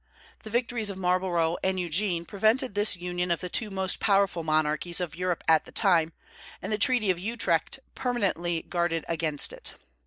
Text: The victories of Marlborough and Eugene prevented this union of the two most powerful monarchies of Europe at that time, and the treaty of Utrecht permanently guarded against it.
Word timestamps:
The 0.43 0.49
victories 0.49 0.89
of 0.89 0.97
Marlborough 0.97 1.57
and 1.63 1.79
Eugene 1.79 2.25
prevented 2.25 2.73
this 2.73 2.97
union 2.97 3.29
of 3.29 3.39
the 3.39 3.49
two 3.49 3.69
most 3.69 3.99
powerful 3.99 4.43
monarchies 4.43 4.99
of 4.99 5.15
Europe 5.15 5.43
at 5.47 5.65
that 5.65 5.75
time, 5.75 6.11
and 6.59 6.71
the 6.73 6.79
treaty 6.79 7.11
of 7.11 7.19
Utrecht 7.19 7.77
permanently 7.93 8.63
guarded 8.63 9.05
against 9.07 9.53
it. 9.53 9.75